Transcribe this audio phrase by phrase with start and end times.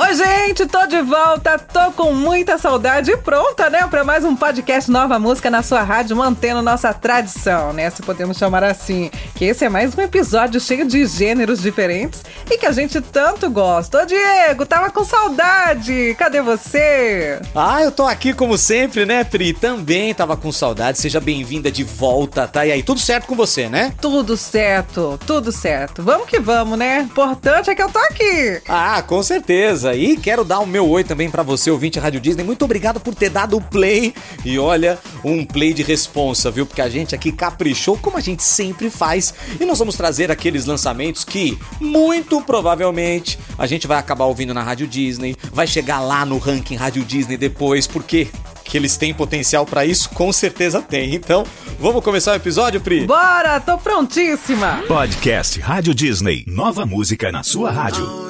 [0.00, 4.36] Oi, gente, tô de volta, tô com muita saudade e pronta, né, para mais um
[4.36, 9.10] podcast Nova Música na sua rádio, mantendo nossa tradição, né, se podemos chamar assim.
[9.38, 13.48] Que esse é mais um episódio cheio de gêneros diferentes e que a gente tanto
[13.48, 14.02] gosta.
[14.02, 17.40] Ô, Diego, tava com saudade, cadê você?
[17.54, 19.52] Ah, eu tô aqui como sempre, né, Pri?
[19.52, 22.66] Também tava com saudade, seja bem-vinda de volta, tá?
[22.66, 23.94] E aí, tudo certo com você, né?
[24.00, 26.02] Tudo certo, tudo certo.
[26.02, 27.02] Vamos que vamos, né?
[27.02, 28.60] Importante é que eu tô aqui.
[28.68, 29.94] Ah, com certeza.
[29.94, 32.42] E quero dar o meu oi também para você, ouvinte Rádio Disney.
[32.42, 34.12] Muito obrigado por ter dado o play.
[34.44, 36.66] E olha, um play de responsa, viu?
[36.66, 39.27] Porque a gente aqui caprichou como a gente sempre faz.
[39.60, 44.62] E nós vamos trazer aqueles lançamentos que, muito provavelmente, a gente vai acabar ouvindo na
[44.62, 45.36] Rádio Disney.
[45.52, 48.28] Vai chegar lá no ranking Rádio Disney depois, porque
[48.68, 51.14] que eles têm potencial para isso, com certeza tem.
[51.14, 51.44] Então,
[51.80, 53.06] vamos começar o episódio, Pri?
[53.06, 54.82] Bora, tô prontíssima.
[54.86, 56.44] Podcast Rádio Disney.
[56.46, 58.27] Nova música na sua rádio.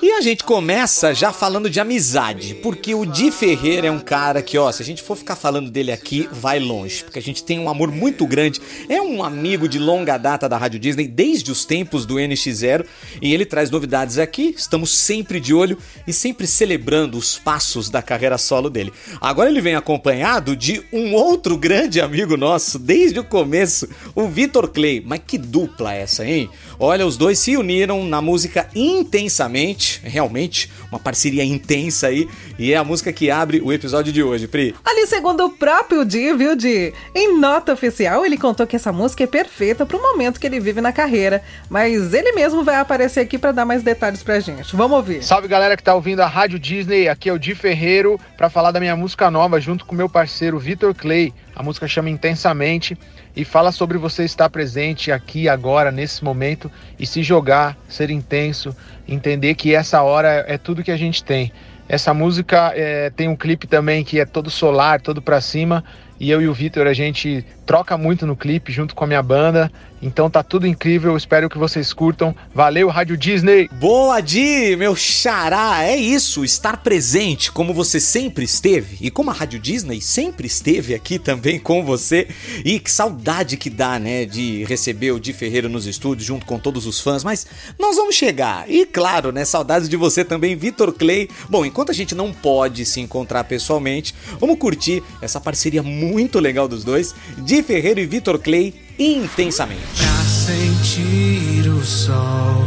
[0.00, 4.40] E a gente começa já falando de amizade, porque o Di Ferreira é um cara
[4.40, 7.44] que, ó, se a gente for ficar falando dele aqui, vai longe, porque a gente
[7.44, 8.62] tem um amor muito grande.
[8.88, 12.86] É um amigo de longa data da Rádio Disney, desde os tempos do NX0,
[13.20, 14.54] e ele traz novidades aqui.
[14.56, 18.92] Estamos sempre de olho e sempre celebrando os passos da carreira solo dele.
[19.20, 24.68] Agora ele vem acompanhado de um outro grande amigo nosso, desde o começo, o Vitor
[24.68, 25.02] Clay.
[25.04, 26.48] Mas que dupla essa, hein?
[26.78, 28.68] Olha, os dois se uniram na música
[29.00, 32.28] intensamente, realmente, uma parceria intensa aí,
[32.58, 34.74] e é a música que abre o episódio de hoje, Pri.
[34.84, 36.92] Ali, segundo o próprio Di, viu, Di?
[37.14, 40.80] Em nota oficial, ele contou que essa música é perfeita pro momento que ele vive
[40.80, 44.74] na carreira, mas ele mesmo vai aparecer aqui para dar mais detalhes pra gente.
[44.76, 45.22] Vamos ouvir.
[45.22, 48.70] Salve galera que tá ouvindo a Rádio Disney, aqui é o Di Ferreiro para falar
[48.70, 51.32] da minha música nova junto com meu parceiro Vitor Clay.
[51.54, 52.98] A música chama Intensamente
[53.36, 58.74] e fala sobre você estar presente aqui agora nesse momento e se jogar, ser intenso,
[59.06, 61.52] entender que essa hora é tudo que a gente tem.
[61.88, 65.84] Essa música é, tem um clipe também que é todo solar, todo para cima
[66.18, 69.22] e eu e o Vitor, a gente troca muito no clipe junto com a minha
[69.22, 69.70] banda.
[70.04, 72.36] Então tá tudo incrível, espero que vocês curtam.
[72.54, 73.70] Valeu, Rádio Disney!
[73.72, 75.82] Boa, Di, meu xará!
[75.82, 80.94] É isso, estar presente como você sempre esteve e como a Rádio Disney sempre esteve
[80.94, 82.28] aqui também com você.
[82.62, 86.58] E que saudade que dá, né, de receber o Di Ferreira nos estúdios junto com
[86.58, 87.24] todos os fãs.
[87.24, 87.46] Mas
[87.78, 88.70] nós vamos chegar.
[88.70, 91.30] E claro, né, saudades de você também, Vitor Clay.
[91.48, 96.68] Bom, enquanto a gente não pode se encontrar pessoalmente, vamos curtir essa parceria muito legal
[96.68, 97.14] dos dois.
[97.38, 99.82] Di Ferreira e Vitor Clay intensamente.
[99.96, 102.66] Pra sentir o sol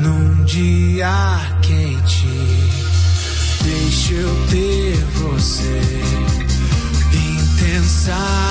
[0.00, 2.26] num dia quente,
[3.62, 5.80] deixa eu ter você
[7.14, 8.42] intensamente.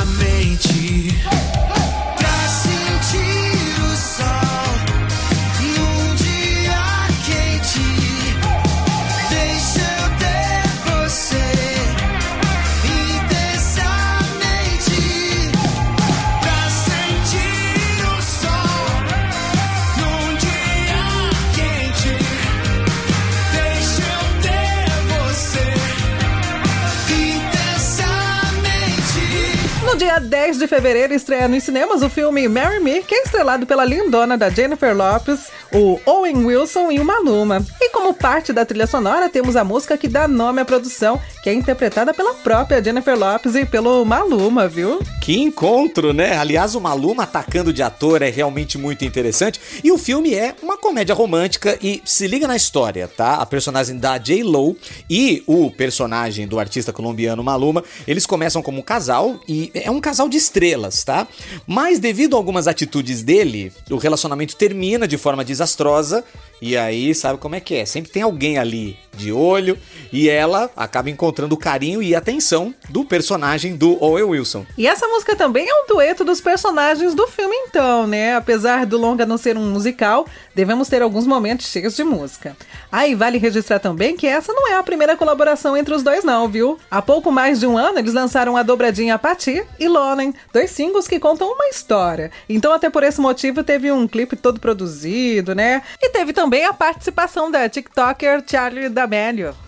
[30.42, 34.36] 10 de fevereiro estreia nos cinemas o filme Marry Me, que é estrelado pela lindona
[34.36, 37.64] da Jennifer Lopez, o Owen Wilson e o Maluma.
[37.80, 41.50] E como parte da trilha sonora, temos a música que dá nome à produção, que
[41.52, 45.00] é interpretada pela própria Jennifer Lopez e pelo Maluma, viu?
[45.22, 46.36] Que encontro, né?
[46.36, 49.62] Aliás, o Maluma atacando de ator é realmente muito interessante.
[49.84, 53.36] E o filme é uma comédia romântica e se liga na história, tá?
[53.36, 54.76] A personagem da J-Lo
[55.08, 60.02] e o personagem do artista colombiano Maluma, eles começam como um casal e é um
[60.02, 61.28] casal de estrelas, tá?
[61.68, 66.24] Mas devido a algumas atitudes dele, o relacionamento termina de forma desastrosa
[66.62, 67.86] e aí sabe como é que é?
[67.86, 69.78] Sempre tem alguém ali de olho
[70.12, 74.66] e ela acaba encontrando o carinho e atenção do personagem do Owen Wilson.
[74.78, 78.36] E essa música também é um dueto dos personagens do filme, então, né?
[78.36, 82.56] Apesar do longa não ser um musical, devemos ter alguns momentos cheios de música.
[82.92, 86.48] Aí vale registrar também que essa não é a primeira colaboração entre os dois, não,
[86.48, 86.78] viu?
[86.90, 91.08] Há pouco mais de um ano eles lançaram a dobradinha Patti e Lonen, dois singles
[91.08, 92.32] que contam uma história.
[92.50, 95.82] Então, até por esse motivo, teve um clipe todo produzido, né?
[96.02, 98.90] E teve também a participação da TikToker Charlie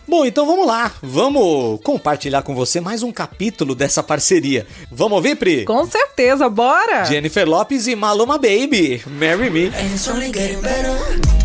[0.08, 4.68] Bom, então vamos lá, vamos compartilhar com você mais um capítulo dessa parceria.
[4.92, 5.66] Vamos ouvir, Pri?
[5.66, 7.06] Com certeza, bora!
[7.06, 9.68] Jennifer Lopes e Maluma Baby, Marry Me.
[9.68, 10.96] And it's only getting better.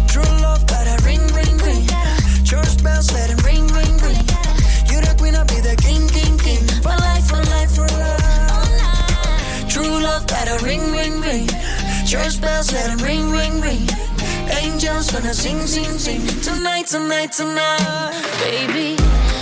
[0.08, 1.86] True love, gotta ring, ring, ring.
[2.44, 4.24] Church bells, let it ring, ring, ring.
[4.90, 6.66] You the queen, I'll be the king, king, king.
[6.82, 9.68] For life, for life, for life.
[9.68, 11.46] True love, gotta ring, ring, ring.
[12.06, 14.07] Church bells, let it ring, ring, ring.
[14.50, 19.37] Angels gonna sing, sing, sing tonight, tonight, tonight, baby.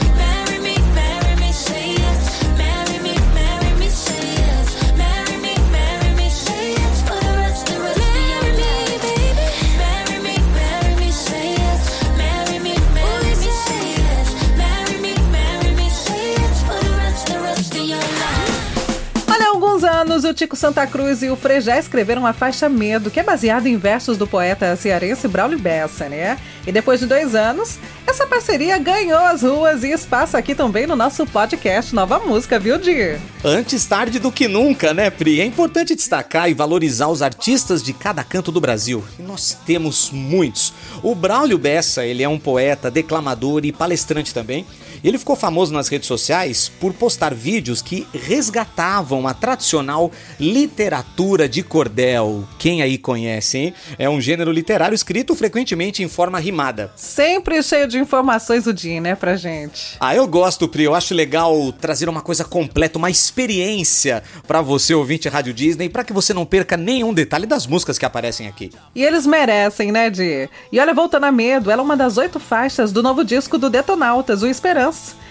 [20.36, 24.18] Tico Santa Cruz e o Frejá escreveram a faixa Medo, que é baseada em versos
[24.18, 26.36] do poeta cearense Braulio Bessa, né?
[26.66, 30.94] E depois de dois anos, essa parceria ganhou as ruas e espaço aqui também no
[30.94, 33.18] nosso podcast Nova Música, viu, Di?
[33.42, 35.40] Antes tarde do que nunca, né, Pri?
[35.40, 39.02] É importante destacar e valorizar os artistas de cada canto do Brasil.
[39.18, 40.74] E nós temos muitos.
[41.02, 44.66] O Braulio Bessa, ele é um poeta, declamador e palestrante também.
[45.02, 51.62] Ele ficou famoso nas redes sociais por postar vídeos que resgatavam a tradicional literatura de
[51.62, 52.44] cordel.
[52.58, 53.74] Quem aí conhece, hein?
[53.98, 56.92] É um gênero literário escrito frequentemente em forma rimada.
[56.96, 59.96] Sempre cheio de informações o Di, né, pra gente.
[60.00, 60.84] Ah, eu gosto, Pri.
[60.84, 66.04] Eu acho legal trazer uma coisa completa, uma experiência pra você, ouvinte Rádio Disney, pra
[66.04, 68.70] que você não perca nenhum detalhe das músicas que aparecem aqui.
[68.94, 70.48] E eles merecem, né, Di?
[70.70, 73.68] E olha, Voltando a Medo, ela é uma das oito faixas do novo disco do
[73.68, 74.85] Detonautas, o Esperança,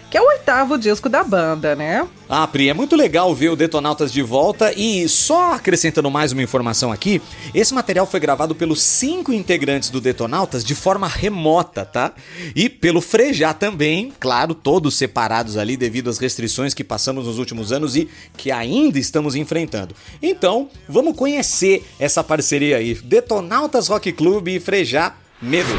[0.09, 2.07] que é o oitavo disco da banda, né?
[2.29, 6.41] Ah, Pri, é muito legal ver o Detonautas de volta e só acrescentando mais uma
[6.41, 7.21] informação aqui,
[7.53, 12.13] esse material foi gravado pelos cinco integrantes do Detonautas de forma remota, tá?
[12.55, 17.71] E pelo Frejá também, claro, todos separados ali devido às restrições que passamos nos últimos
[17.71, 19.93] anos e que ainda estamos enfrentando.
[20.21, 25.69] Então, vamos conhecer essa parceria aí, Detonautas Rock Club e Frejá Medo.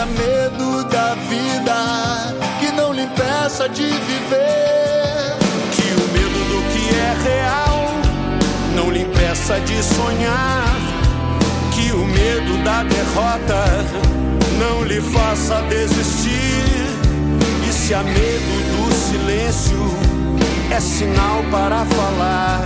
[0.00, 2.05] Há medo da vida
[3.46, 5.36] impeça de viver.
[5.70, 7.90] Que o medo do que é real
[8.74, 10.74] não lhe impeça de sonhar.
[11.72, 13.64] Que o medo da derrota
[14.58, 16.88] não lhe faça desistir.
[17.68, 19.78] E se há medo do silêncio,
[20.72, 22.64] é sinal para falar.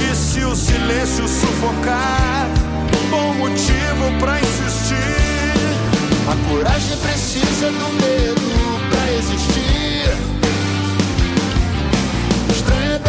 [0.00, 2.46] E se o silêncio sufocar,
[3.10, 4.94] bom motivo para insistir.
[6.30, 9.67] A coragem precisa do medo pra existir.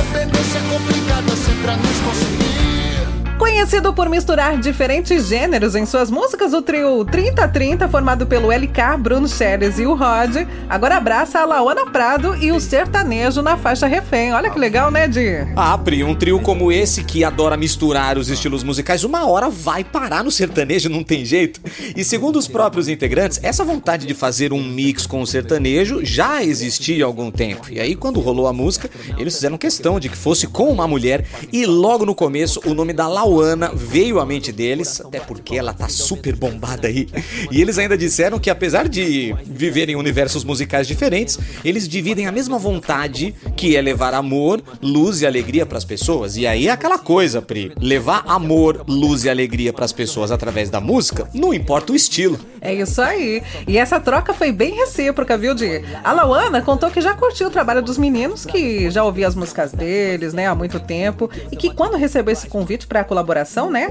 [0.03, 2.98] Dependência complicada sempre a nos consumir.
[3.39, 9.29] Conhecido por misturar diferentes gêneros em suas músicas, o trio 3030, formado pelo LK, Bruno
[9.29, 14.33] Cheres e o Rod, agora abraça a Laona Prado e o sertanejo na faixa refém.
[14.33, 15.47] Olha que legal, né, Di?
[15.55, 20.21] Ah, um trio como esse que adora misturar os estilos musicais, uma hora vai parar
[20.21, 21.61] no sertanejo, não tem jeito.
[21.95, 26.43] E segundo os próprios integrantes, essa vontade de fazer um mix com o sertanejo já
[26.43, 27.67] existia há algum tempo.
[27.71, 31.25] E aí, quando rolou a música, eles fizeram questão de que fosse com uma mulher
[31.53, 35.71] e logo no começo o nome da Lauana veio à mente deles, até porque ela
[35.71, 37.07] tá super bombada aí.
[37.51, 42.57] E eles ainda disseram que apesar de viverem universos musicais diferentes, eles dividem a mesma
[42.57, 46.37] vontade, que é levar amor, luz e alegria pras pessoas.
[46.37, 50.81] E aí é aquela coisa, Pri, levar amor, luz e alegria pras pessoas através da
[50.81, 52.39] música, não importa o estilo.
[52.61, 53.43] É isso aí.
[53.67, 55.83] E essa troca foi bem recíproca, viu, Di?
[56.03, 59.71] A Lauana contou que já curtiu o trabalho dos meninos, que já ouvia as músicas
[59.71, 63.89] deles, né, há muito tempo, e que quando recebeu esse convite para colaboração, né,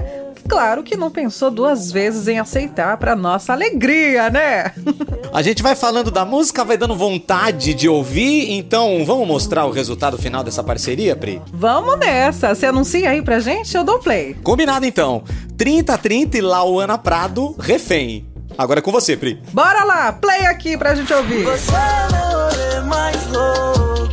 [0.49, 4.73] claro que não pensou duas vezes em aceitar para nossa alegria, né?
[5.33, 9.71] A gente vai falando da música, vai dando vontade de ouvir, então vamos mostrar o
[9.71, 11.43] resultado final dessa parceria, Pri?
[11.52, 12.55] Vamos nessa.
[12.55, 14.35] Você anuncia aí pra gente, eu dou play.
[14.43, 15.23] Combinado então.
[15.59, 18.26] 3030 e Lauana Prado, refém.
[18.57, 19.41] Agora é com você, Pri.
[19.52, 21.45] Bora lá, play aqui pra gente ouvir.
[21.45, 24.09] Você é meu mais louco.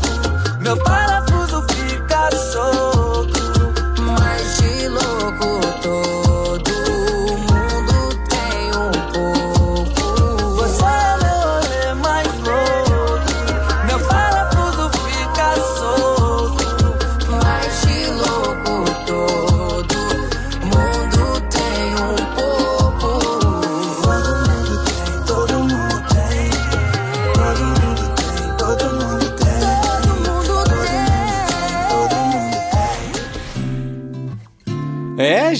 [0.61, 1.14] Meu parafuso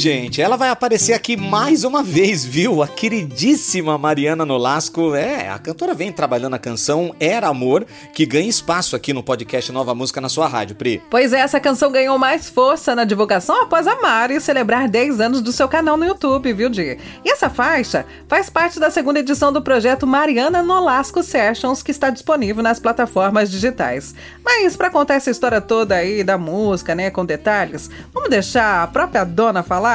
[0.06, 2.84] gente, ela vai aparecer aqui mais uma vez, viu?
[2.84, 5.16] A queridíssima Mariana Nolasco.
[5.16, 9.72] É, a cantora vem trabalhando a canção Era Amor, que ganha espaço aqui no podcast
[9.72, 11.02] Nova Música na sua rádio, Pri.
[11.10, 15.42] Pois é, essa canção ganhou mais força na divulgação após a Mari celebrar 10 anos
[15.42, 17.00] do seu canal no YouTube, viu, Di?
[17.26, 22.12] E essa faixa faz parte da segunda edição do projeto Mariana Nolasco Sessions, que está
[22.12, 24.14] disponível nas plataformas digitais.
[24.44, 28.88] Mas para contar essa história toda aí da música, né, com detalhes, vamos deixar a
[28.88, 29.95] própria dona falar?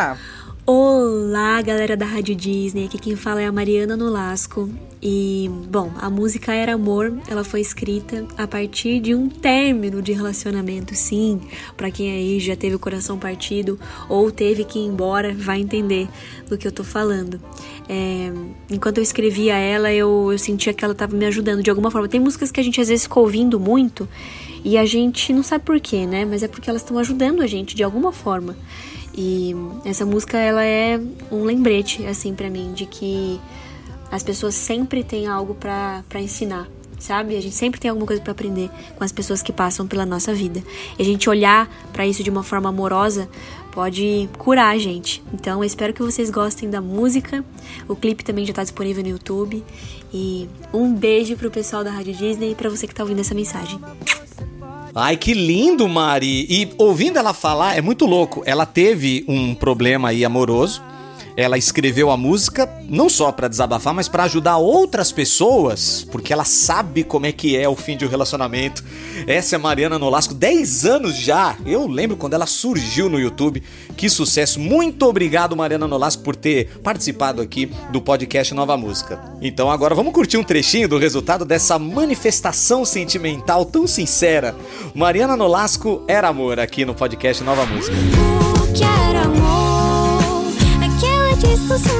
[0.65, 2.87] Olá, galera da Rádio Disney.
[2.87, 4.71] Aqui quem fala é a Mariana Nolasco.
[5.03, 10.13] E, bom, a música Era Amor, ela foi escrita a partir de um término de
[10.13, 11.41] relacionamento, sim.
[11.77, 13.79] Para quem aí já teve o coração partido
[14.09, 16.09] ou teve que ir embora, vai entender
[16.49, 17.41] do que eu tô falando.
[17.89, 18.33] É,
[18.71, 22.09] enquanto eu escrevia ela, eu, eu sentia que ela tava me ajudando de alguma forma.
[22.09, 24.09] Tem músicas que a gente às vezes fica ouvindo muito
[24.65, 26.25] e a gente não sabe porquê, né?
[26.25, 28.55] Mas é porque elas estão ajudando a gente de alguma forma.
[29.15, 31.01] E essa música ela é
[31.31, 33.41] um lembrete assim para mim de que
[34.11, 37.37] as pessoas sempre têm algo para ensinar, sabe?
[37.37, 40.35] A gente sempre tem alguma coisa para aprender com as pessoas que passam pela nossa
[40.35, 40.63] vida.
[40.99, 43.29] E a gente olhar para isso de uma forma amorosa
[43.73, 45.23] pode curar a gente.
[45.33, 47.45] Então, eu espero que vocês gostem da música.
[47.89, 49.65] O clipe também já está disponível no YouTube.
[50.13, 53.35] E um beijo pro pessoal da Rádio Disney e para você que tá ouvindo essa
[53.35, 53.81] mensagem.
[54.95, 56.47] Ai, que lindo, Mari!
[56.49, 58.43] E ouvindo ela falar, é muito louco.
[58.45, 60.83] Ela teve um problema aí amoroso.
[61.41, 66.45] Ela escreveu a música não só para desabafar, mas para ajudar outras pessoas, porque ela
[66.45, 68.85] sabe como é que é o fim de um relacionamento.
[69.27, 71.57] Essa é Mariana Nolasco, 10 anos já.
[71.65, 73.63] Eu lembro quando ela surgiu no YouTube.
[73.97, 74.61] Que sucesso!
[74.61, 79.19] Muito obrigado, Mariana Nolasco, por ter participado aqui do podcast Nova Música.
[79.41, 84.55] Então agora vamos curtir um trechinho do resultado dessa manifestação sentimental tão sincera.
[84.95, 87.97] Mariana Nolasco era amor aqui no podcast Nova Música.
[87.97, 89.70] O que era amor?
[91.43, 92.00] Aquela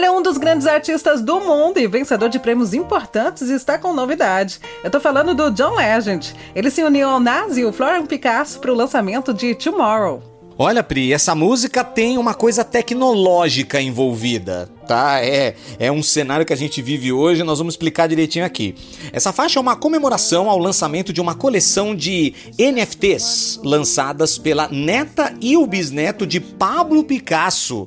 [0.00, 4.58] Olha, um dos grandes artistas do mundo e vencedor de prêmios importantes está com novidade.
[4.82, 6.34] Eu tô falando do John Legend.
[6.54, 10.22] Ele se uniu ao Nazi e o Florian Picasso para o lançamento de Tomorrow.
[10.56, 15.24] Olha, Pri, essa música tem uma coisa tecnológica envolvida, tá?
[15.24, 18.74] É, é um cenário que a gente vive hoje, nós vamos explicar direitinho aqui.
[19.12, 25.32] Essa faixa é uma comemoração ao lançamento de uma coleção de NFTs lançadas pela neta
[25.40, 27.86] e o bisneto de Pablo Picasso.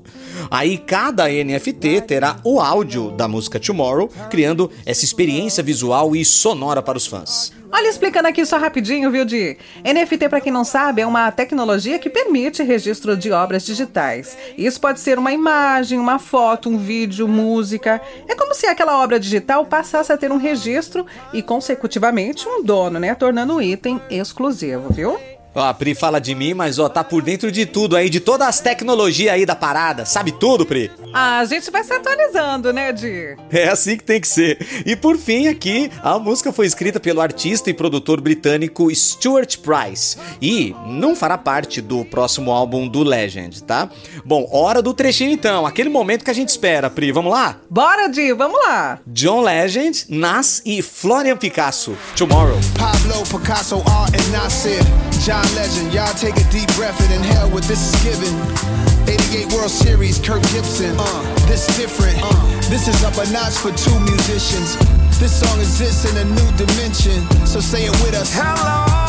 [0.49, 6.81] Aí cada NFT terá o áudio da música Tomorrow, criando essa experiência visual e sonora
[6.81, 7.51] para os fãs.
[7.75, 9.57] Olha, explicando aqui só rapidinho, viu, Di?
[9.83, 14.37] NFT, para quem não sabe, é uma tecnologia que permite registro de obras digitais.
[14.55, 17.99] Isso pode ser uma imagem, uma foto, um vídeo, música.
[18.27, 21.03] É como se aquela obra digital passasse a ter um registro
[21.33, 23.15] e, consecutivamente, um dono, né?
[23.15, 25.19] Tornando o item exclusivo, viu?
[25.55, 28.19] Ó, a Pri fala de mim, mas ó, tá por dentro de tudo aí, de
[28.19, 30.05] todas as tecnologias aí da parada.
[30.05, 30.91] Sabe tudo, Pri?
[31.13, 33.35] Ah, a gente vai se atualizando, né, Di?
[33.51, 34.57] É assim que tem que ser.
[34.85, 40.17] E por fim, aqui, a música foi escrita pelo artista e produtor britânico Stuart Price
[40.41, 43.89] e não fará parte do próximo álbum do Legend, tá?
[44.25, 47.57] Bom, hora do trechinho então, aquele momento que a gente espera, Pri, vamos lá?
[47.69, 48.99] Bora, Di, vamos lá!
[49.05, 52.57] John Legend, Nas e Florian Picasso, Tomorrow.
[52.77, 54.79] Pablo Picasso, Art and Nasir.
[55.23, 58.72] John Legend, y'all take a deep breath and inhale what this is giving.
[59.07, 60.95] 88 World Series, Kirk Gibson.
[60.97, 62.17] Uh, this different.
[62.21, 62.31] Uh,
[62.69, 64.77] this is up a notch for two musicians.
[65.19, 67.21] This song exists in a new dimension.
[67.45, 68.31] So say it with us.
[68.33, 69.03] Hello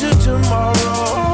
[0.00, 1.33] to tomorrow.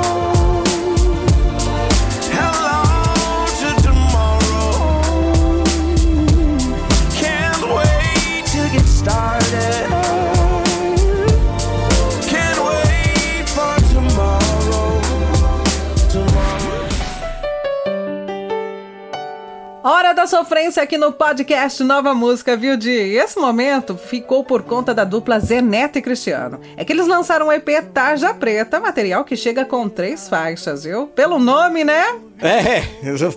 [20.41, 22.91] Sofrência aqui no podcast Nova Música, viu, Di?
[22.91, 26.59] Esse momento ficou por conta da dupla Zé Neto e Cristiano.
[26.79, 31.09] É que eles lançaram o EP Tarja Preta, material que chega com três faixas, viu?
[31.09, 32.19] Pelo nome, né?
[32.43, 32.83] É,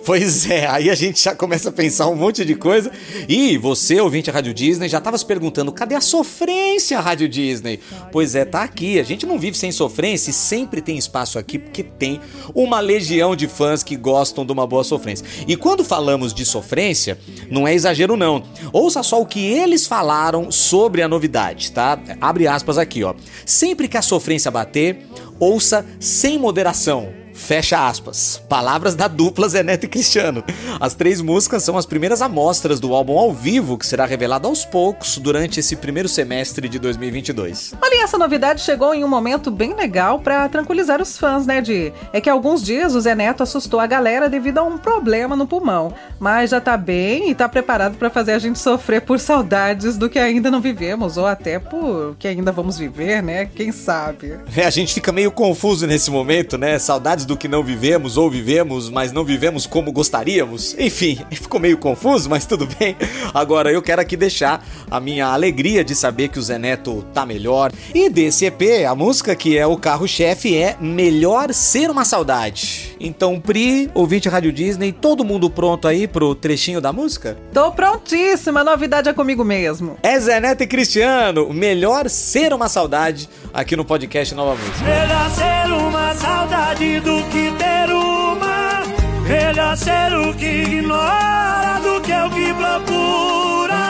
[0.04, 2.90] pois é, aí a gente já começa a pensar um monte de coisa.
[3.28, 7.80] E você, ouvinte da Rádio Disney, já estava se perguntando: cadê a sofrência, Rádio Disney?
[8.10, 8.98] Pois é, tá aqui.
[8.98, 12.18] A gente não vive sem sofrência e sempre tem espaço aqui porque tem
[12.54, 15.26] uma legião de fãs que gostam de uma boa sofrência.
[15.46, 17.18] E quando falamos de sofrência,
[17.50, 18.42] não é exagero não.
[18.72, 21.98] Ouça só o que eles falaram sobre a novidade, tá?
[22.20, 23.14] Abre aspas aqui, ó.
[23.44, 25.06] Sempre que a sofrência bater,
[25.38, 28.40] ouça sem moderação Fecha aspas.
[28.48, 30.42] Palavras da dupla Zé Neto e Cristiano.
[30.80, 34.64] As três músicas são as primeiras amostras do álbum ao vivo, que será revelado aos
[34.64, 37.74] poucos durante esse primeiro semestre de 2022.
[37.82, 41.92] Olha, essa novidade chegou em um momento bem legal pra tranquilizar os fãs, né, Di?
[42.12, 45.46] É que alguns dias o Zé Neto assustou a galera devido a um problema no
[45.46, 49.96] pulmão, mas já tá bem e tá preparado pra fazer a gente sofrer por saudades
[49.96, 53.46] do que ainda não vivemos, ou até por que ainda vamos viver, né?
[53.46, 54.38] Quem sabe?
[54.56, 56.78] É, a gente fica meio confuso nesse momento, né?
[56.78, 60.74] Saudades do que não vivemos ou vivemos, mas não vivemos como gostaríamos.
[60.78, 62.96] Enfim, ficou meio confuso, mas tudo bem.
[63.32, 67.24] Agora eu quero aqui deixar a minha alegria de saber que o Zé Neto tá
[67.26, 67.72] melhor.
[67.94, 72.96] E desse EP, a música que é o carro-chefe é Melhor Ser Uma Saudade.
[73.00, 77.36] Então, Pri, ouvinte Rádio Disney, todo mundo pronto aí pro trechinho da música?
[77.52, 79.96] Tô prontíssima, a novidade é comigo mesmo.
[80.02, 84.84] É Zé Neto e Cristiano, Melhor Ser Uma Saudade, aqui no podcast Nova Música.
[84.84, 88.82] Melhor ser uma saudade do que ter uma.
[89.28, 93.84] Melhor ser o que ignora do que o que procura.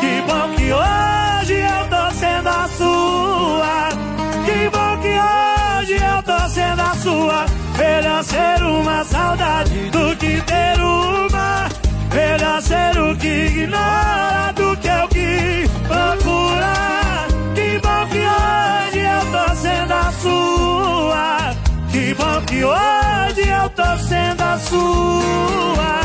[0.00, 3.88] Que bom que hoje eu tô sendo a sua.
[4.44, 7.46] Que bom que hoje eu tô sendo a sua.
[7.78, 11.68] Melhor ser uma saudade do que ter uma.
[12.14, 14.63] Melhor ser o que ignora do
[24.34, 26.03] sendo a sua.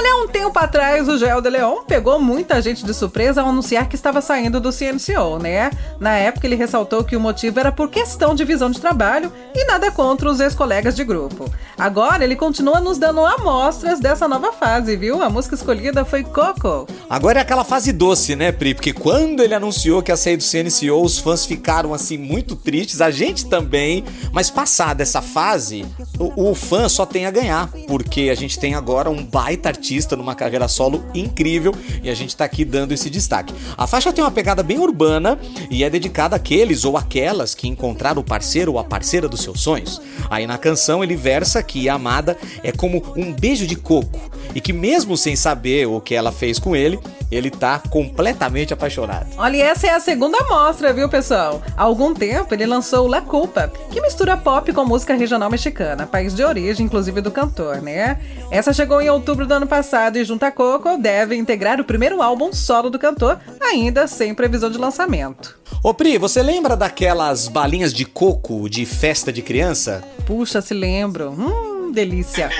[0.00, 3.88] Olha, um tempo atrás o Joel de Leon pegou muita gente de surpresa ao anunciar
[3.88, 5.72] que estava saindo do CNCO, né?
[5.98, 9.64] Na época ele ressaltou que o motivo era por questão de visão de trabalho e
[9.64, 11.52] nada contra os ex-colegas de grupo.
[11.76, 15.20] Agora ele continua nos dando amostras dessa nova fase, viu?
[15.20, 16.86] A música escolhida foi Coco.
[17.10, 18.74] Agora é aquela fase doce, né, Pri?
[18.74, 23.00] Porque quando ele anunciou que ia sair do CNCO, os fãs ficaram assim muito tristes,
[23.00, 24.04] a gente também.
[24.30, 25.84] Mas passada essa fase,
[26.20, 29.87] o, o fã só tem a ganhar, porque a gente tem agora um baita artista
[30.16, 33.54] numa carreira solo incrível e a gente tá aqui dando esse destaque.
[33.76, 35.38] A faixa tem uma pegada bem urbana
[35.70, 39.60] e é dedicada àqueles ou aquelas que encontraram o parceiro ou a parceira dos seus
[39.60, 40.00] sonhos.
[40.30, 44.20] Aí na canção ele versa que a amada é como um beijo de coco
[44.54, 46.98] e que mesmo sem saber o que ela fez com ele,
[47.30, 49.26] ele tá completamente apaixonado.
[49.36, 51.60] Olha, essa é a segunda amostra, viu, pessoal?
[51.76, 56.34] Há algum tempo ele lançou La Culpa, que mistura pop com música regional mexicana, país
[56.34, 58.18] de origem, inclusive do cantor, né?
[58.50, 59.77] Essa chegou em outubro do ano passado
[60.16, 64.70] e junto a Coco deve integrar o primeiro álbum solo do cantor, ainda sem previsão
[64.70, 65.58] de lançamento.
[65.82, 70.02] Ô Pri, você lembra daquelas balinhas de coco de festa de criança?
[70.26, 71.30] Puxa, se lembro.
[71.30, 72.50] Hum, delícia.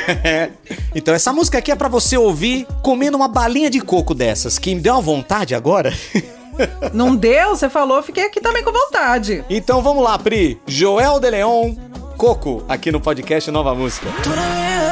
[0.95, 4.75] então essa música aqui é pra você ouvir comendo uma balinha de coco dessas, que
[4.75, 5.93] me deu uma vontade agora.
[6.95, 7.51] Não deu?
[7.51, 9.45] Você falou, fiquei aqui também com vontade.
[9.51, 10.61] então vamos lá, Pri.
[10.67, 11.75] Joel de Leon,
[12.17, 14.09] Coco, aqui no podcast Nova Música.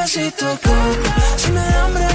[0.07, 1.37] Si te coco.
[1.37, 2.06] Si me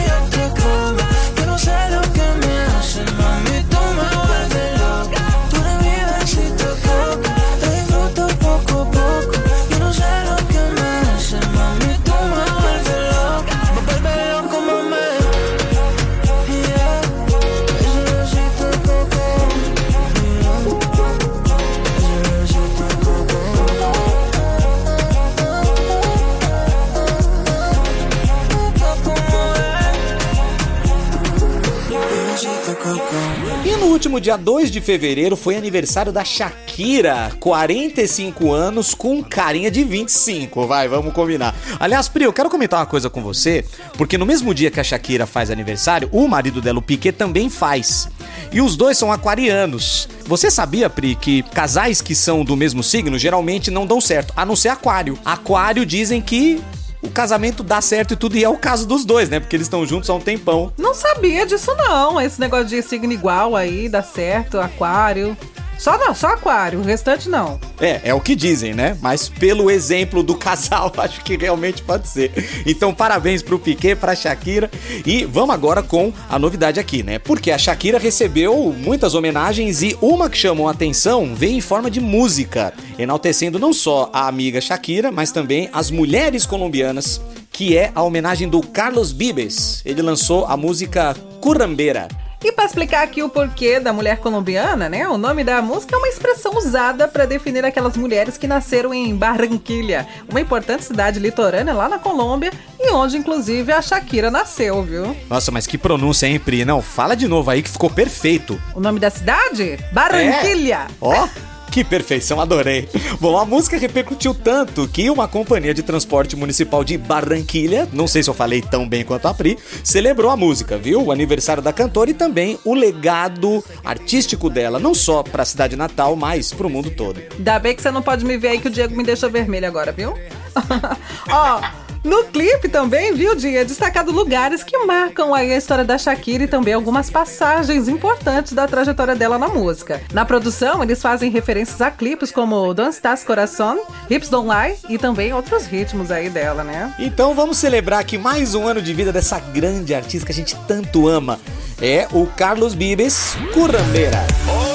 [34.11, 40.67] último dia 2 de fevereiro foi aniversário da Shakira, 45 anos com carinha de 25,
[40.67, 41.55] vai, vamos combinar.
[41.79, 43.63] Aliás, Pri, eu quero comentar uma coisa com você,
[43.97, 47.49] porque no mesmo dia que a Shakira faz aniversário, o marido dela, o Piquet, também
[47.49, 48.09] faz.
[48.51, 50.09] E os dois são aquarianos.
[50.25, 54.45] Você sabia, Pri, que casais que são do mesmo signo geralmente não dão certo, a
[54.45, 55.17] não ser aquário.
[55.23, 56.61] Aquário dizem que
[57.01, 59.39] o casamento dá certo e tudo, e é o caso dos dois, né?
[59.39, 60.71] Porque eles estão juntos há um tempão.
[60.77, 62.21] Não sabia disso não.
[62.21, 65.35] Esse negócio de signo igual aí, dá certo, aquário.
[65.81, 67.59] Só não, só aquário, o restante não.
[67.79, 68.95] É, é o que dizem, né?
[69.01, 72.31] Mas pelo exemplo do casal, acho que realmente pode ser.
[72.67, 74.69] Então, parabéns pro Piquet, pra Shakira.
[75.03, 77.17] E vamos agora com a novidade aqui, né?
[77.17, 81.89] Porque a Shakira recebeu muitas homenagens e uma que chamou a atenção veio em forma
[81.89, 87.19] de música, enaltecendo não só a amiga Shakira, mas também as mulheres colombianas,
[87.51, 89.81] que é a homenagem do Carlos Bibes.
[89.83, 92.07] Ele lançou a música Currambeira.
[92.43, 95.07] E para explicar aqui o porquê da mulher colombiana, né?
[95.07, 99.15] O nome da música é uma expressão usada para definir aquelas mulheres que nasceram em
[99.15, 105.15] Barranquilha, uma importante cidade litorânea lá na Colômbia e onde inclusive a Shakira nasceu, viu?
[105.29, 106.65] Nossa, mas que pronúncia, hein, Pri?
[106.65, 108.59] Não, fala de novo aí que ficou perfeito.
[108.73, 109.77] O nome da cidade?
[109.93, 110.87] Barranquilha.
[110.99, 111.27] Ó,
[111.71, 112.89] Que perfeição, adorei.
[113.17, 118.21] Bom, a música repercutiu tanto que uma companhia de transporte municipal de Barranquilha, não sei
[118.21, 121.01] se eu falei tão bem quanto a Pri, celebrou a música, viu?
[121.01, 125.77] O aniversário da cantora e também o legado artístico dela, não só para a cidade
[125.77, 127.21] natal, mas para o mundo todo.
[127.37, 129.65] Ainda bem que você não pode me ver aí que o Diego me deixa vermelho
[129.65, 130.13] agora, viu?
[131.31, 131.61] Ó,
[132.03, 133.63] no clipe também, viu, Dia?
[133.63, 138.67] Destacado lugares que marcam aí a história da Shakira e também algumas passagens importantes da
[138.67, 140.01] trajetória dela na música.
[140.13, 143.77] Na produção, eles fazem referências a clipes como Don't Stars Corazon,
[144.09, 146.93] Hips Don't Lie e também outros ritmos aí dela, né?
[146.97, 150.55] Então vamos celebrar aqui mais um ano de vida dessa grande artista que a gente
[150.67, 151.39] tanto ama.
[151.81, 154.19] É o Carlos Vives Currandeira.
[154.45, 154.70] Volaste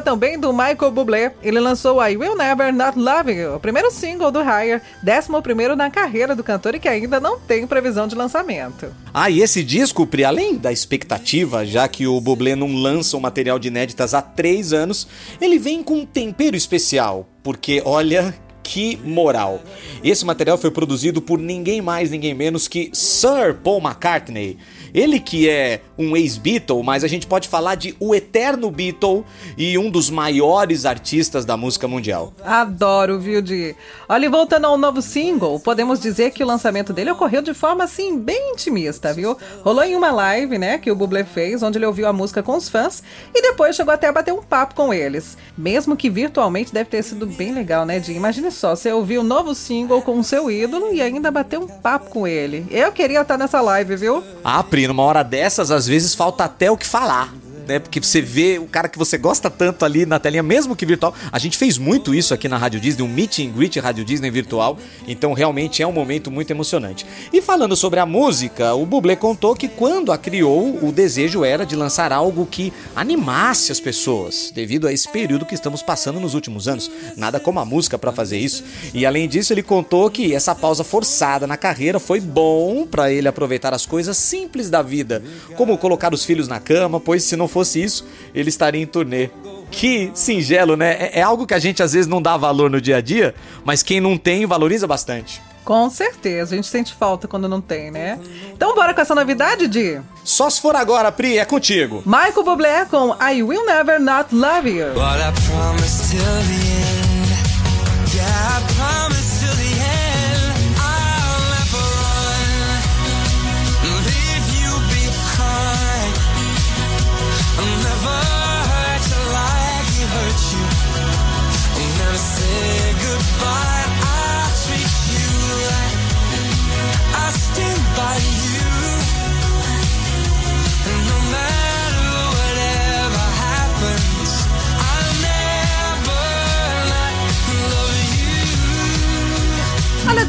[0.00, 1.34] também do Michael Bublé.
[1.42, 5.74] Ele lançou I Will Never Not Love You, o primeiro single do Higher, décimo primeiro
[5.76, 8.94] na carreira do cantor e que ainda não tem previsão de lançamento.
[9.12, 13.20] Ah, e esse disco, Pri, além da expectativa, já que o Bublé não lança um
[13.20, 15.06] material de inéditas há três anos,
[15.40, 19.60] ele vem com um tempero especial, porque olha que moral.
[20.02, 24.56] Esse material foi produzido por ninguém mais, ninguém menos que Sir Paul McCartney.
[24.94, 29.24] Ele que é um ex-Beatle, mas a gente pode falar de o eterno Beatle
[29.56, 32.32] e um dos maiores artistas da música mundial.
[32.44, 33.74] Adoro, viu, Di?
[34.08, 37.84] Olha, e voltando ao novo single, podemos dizer que o lançamento dele ocorreu de forma,
[37.84, 39.36] assim, bem intimista, viu?
[39.62, 42.56] Rolou em uma live, né, que o Bublé fez, onde ele ouviu a música com
[42.56, 43.02] os fãs
[43.34, 45.36] e depois chegou até a bater um papo com eles.
[45.56, 48.12] Mesmo que virtualmente deve ter sido bem legal, né, Di?
[48.12, 51.66] Imagine só, você ouviu o novo single com o seu ídolo e ainda bater um
[51.66, 52.66] papo com ele.
[52.70, 54.22] Eu queria estar nessa live, viu?
[54.44, 57.32] Ah, Pri, numa hora dessas, às vezes falta até o que falar.
[57.66, 57.78] Né?
[57.78, 61.14] Porque você vê o cara que você gosta tanto ali na telinha, mesmo que virtual.
[61.30, 64.30] A gente fez muito isso aqui na Rádio Disney, um meet and greet Rádio Disney
[64.30, 64.78] virtual.
[65.06, 67.06] Então realmente é um momento muito emocionante.
[67.32, 71.64] E falando sobre a música, o Bublé contou que quando a criou, o desejo era
[71.64, 76.34] de lançar algo que animasse as pessoas, devido a esse período que estamos passando nos
[76.34, 76.90] últimos anos.
[77.16, 78.64] Nada como a música para fazer isso.
[78.94, 83.28] E além disso, ele contou que essa pausa forçada na carreira foi bom para ele
[83.28, 85.22] aproveitar as coisas simples da vida,
[85.56, 89.30] como colocar os filhos na cama, pois se não fosse isso, ele estaria em turnê.
[89.70, 90.96] Que singelo, né?
[90.98, 93.34] É, é algo que a gente às vezes não dá valor no dia a dia,
[93.64, 95.40] mas quem não tem valoriza bastante.
[95.64, 98.18] Com certeza, a gente sente falta quando não tem, né?
[98.52, 100.00] Então bora com essa novidade, Di?
[100.24, 102.02] Só se for agora, Pri, é contigo.
[102.04, 104.92] Michael Bublé com I Will Never Not Love You.
[104.94, 108.12] But I promise till the end.
[108.14, 109.21] Yeah, I promise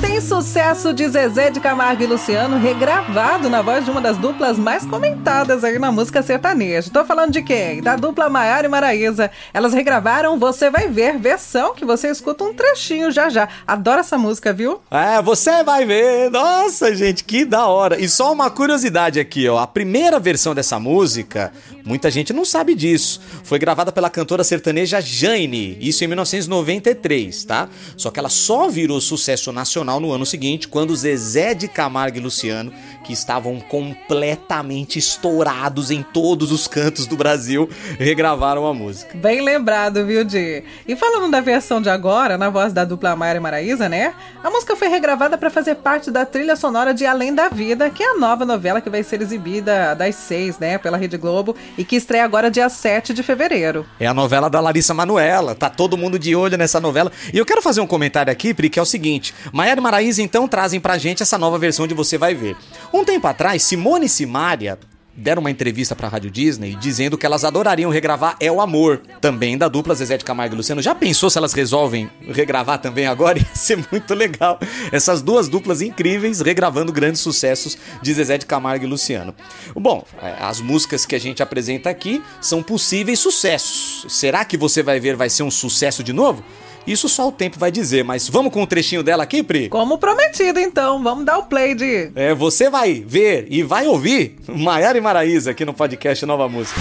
[0.04, 4.58] tem sucesso de Zezé de Camargo e Luciano regravado na voz de uma das duplas
[4.58, 6.92] mais comentadas aí na música sertaneja.
[6.92, 7.82] Tô falando de quem?
[7.82, 9.32] Da dupla Maiara e Maraísa.
[9.54, 13.48] Elas regravaram Você Vai Ver, versão que você escuta um trechinho já já.
[13.66, 14.82] Adoro essa música, viu?
[14.92, 16.30] É, você vai ver.
[16.30, 17.98] Nossa, gente, que da hora.
[17.98, 19.58] E só uma curiosidade aqui, ó.
[19.58, 21.54] A primeira versão dessa música,
[21.86, 23.22] muita gente não sabe disso.
[23.46, 27.70] Foi gravada pela cantora sertaneja Jane, isso em 1993, tá?
[27.96, 32.22] Só que ela só virou sucesso nacional no ano seguinte, quando Zezé de Camargo e
[32.22, 39.18] Luciano, que estavam completamente estourados em todos os cantos do Brasil, regravaram a música.
[39.18, 40.64] Bem lembrado, viu, Di?
[40.88, 44.14] E falando da versão de agora, na voz da dupla Maiara e Maraísa, né?
[44.44, 48.04] A música foi regravada para fazer parte da trilha sonora de Além da Vida, que
[48.04, 51.84] é a nova novela que vai ser exibida das seis, né, pela Rede Globo e
[51.84, 53.86] que estreia agora dia 7 de fevereiro.
[54.00, 55.56] É a novela da Larissa Manuela.
[55.56, 57.12] Tá todo mundo de olho nessa novela.
[57.34, 60.22] E eu quero fazer um comentário aqui, Pri, que é o seguinte: Maiara e Maraísa
[60.22, 62.56] então trazem pra gente essa nova versão de Você Vai Ver.
[62.94, 64.78] Um tempo atrás, Simone Simaria
[65.16, 69.58] deram uma entrevista pra Rádio Disney dizendo que elas adorariam regravar É o Amor, também
[69.58, 70.80] da dupla Zezé de Camargo e Luciano.
[70.80, 73.38] Já pensou se elas resolvem regravar também agora?
[73.42, 74.60] Ia ser muito legal.
[74.92, 79.34] Essas duas duplas incríveis regravando grandes sucessos de Zezé de Camargo e Luciano.
[79.76, 84.06] Bom, é, as músicas que a gente apresenta aqui são possíveis sucessos.
[84.08, 86.44] Será que você vai ver vai ser um sucesso de novo?
[86.86, 89.70] Isso só o tempo vai dizer, mas vamos com um trechinho dela aqui, Pri?
[89.70, 91.02] Como prometido, então.
[91.02, 92.12] Vamos dar o play de.
[92.16, 96.80] É, você vai ver e vai ouvir Maiara e Maraísa aqui no podcast Nova Música.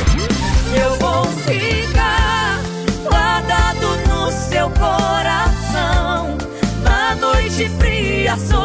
[0.75, 2.61] Eu vou ficar
[3.03, 6.37] guardado no seu coração.
[6.83, 8.62] Na noite fria, solidão.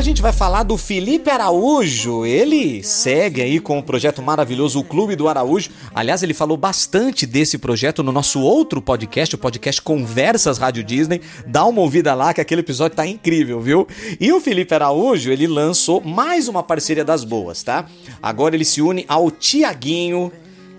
[0.00, 2.24] Agora a gente vai falar do Felipe Araújo.
[2.24, 5.68] Ele segue aí com o projeto maravilhoso O Clube do Araújo.
[5.94, 11.20] Aliás, ele falou bastante desse projeto no nosso outro podcast, o podcast Conversas Rádio Disney.
[11.46, 13.86] Dá uma ouvida lá que aquele episódio tá incrível, viu?
[14.18, 17.84] E o Felipe Araújo, ele lançou mais uma parceria das boas, tá?
[18.22, 20.32] Agora ele se une ao Tiaguinho.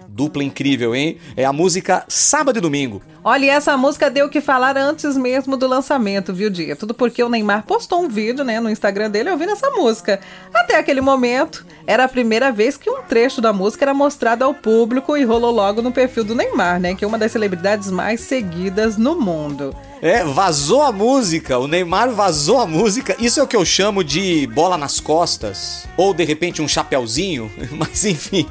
[0.09, 1.17] Dupla incrível, hein?
[1.37, 3.03] É a música Sábado e Domingo.
[3.23, 6.75] Olha, essa música deu o que falar antes mesmo do lançamento, viu, Dia?
[6.75, 10.19] Tudo porque o Neymar postou um vídeo, né, no Instagram dele ouvindo essa música.
[10.51, 14.55] Até aquele momento, era a primeira vez que um trecho da música era mostrado ao
[14.55, 18.21] público e rolou logo no perfil do Neymar, né, que é uma das celebridades mais
[18.21, 19.75] seguidas no mundo.
[20.01, 21.59] É, vazou a música.
[21.59, 23.15] O Neymar vazou a música.
[23.19, 25.87] Isso é o que eu chamo de bola nas costas.
[25.95, 27.51] Ou de repente um chapéuzinho.
[27.71, 28.47] Mas enfim.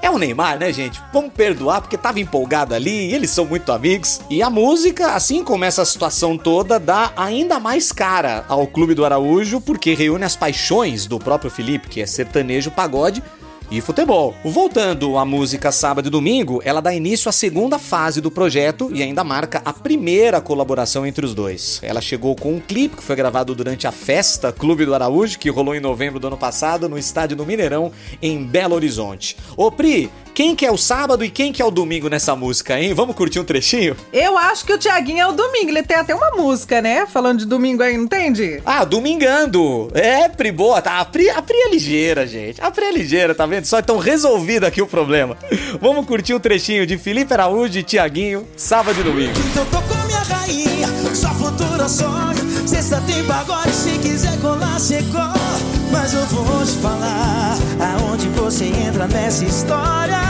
[0.00, 1.02] É o Neymar, né, gente?
[1.12, 3.12] Vamos perdoar porque tava empolgado ali.
[3.12, 3.79] Eles são muito amigos.
[4.28, 9.04] E a música, assim como essa situação toda, dá ainda mais cara ao Clube do
[9.04, 9.60] Araújo.
[9.60, 13.22] Porque reúne as paixões do próprio Felipe, que é sertanejo, pagode
[13.70, 14.34] e futebol.
[14.44, 19.02] Voltando à música Sábado e Domingo, ela dá início à segunda fase do projeto e
[19.02, 21.78] ainda marca a primeira colaboração entre os dois.
[21.82, 25.48] Ela chegou com um clipe que foi gravado durante a festa Clube do Araújo, que
[25.48, 29.36] rolou em novembro do ano passado no estádio do Mineirão, em Belo Horizonte.
[29.56, 32.78] Ô Pri, quem que é o sábado e quem que é o domingo nessa música,
[32.78, 32.94] hein?
[32.94, 33.96] Vamos curtir um trechinho?
[34.12, 35.70] Eu acho que o Tiaguinho é o domingo.
[35.70, 37.06] Ele tem até uma música, né?
[37.06, 38.60] Falando de domingo aí, não entende?
[38.64, 39.90] Ah, domingando!
[39.94, 41.00] É, Pri, boa, tá?
[41.00, 42.60] A Pri, a Pri é ligeira, gente.
[42.60, 43.64] A Pri é ligeira, tá vendo?
[43.64, 45.36] Só então resolvido aqui o problema.
[45.80, 49.32] Vamos curtir um trechinho de Felipe Araújo e Tiaguinho, sábado e domingo.
[49.50, 52.40] Então tocou minha rainha, sua futura sogra.
[52.66, 54.76] Sexta tem pagode, se quiser colar,
[55.12, 55.59] cola.
[55.90, 60.20] Mas eu vou te falar aonde você entra nessa história.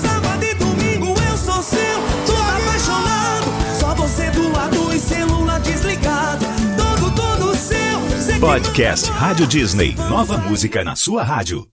[0.00, 3.46] Sábado e domingo eu sou seu, tô apaixonado.
[3.78, 6.44] Só você do lado e celular desligado.
[6.76, 8.40] Todo, todo seu.
[8.40, 9.94] Podcast Rádio Disney.
[9.94, 11.66] Nova música na sua rádio.